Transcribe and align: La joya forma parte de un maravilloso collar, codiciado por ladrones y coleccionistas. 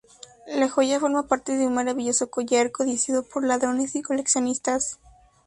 La 0.47 0.67
joya 0.67 0.99
forma 0.99 1.27
parte 1.27 1.55
de 1.55 1.67
un 1.67 1.75
maravilloso 1.75 2.31
collar, 2.31 2.71
codiciado 2.71 3.21
por 3.21 3.43
ladrones 3.45 3.95
y 3.95 4.01
coleccionistas. 4.01 4.99